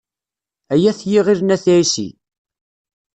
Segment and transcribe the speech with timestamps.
[0.73, 2.07] Ay At yiɣil n At Ɛissi.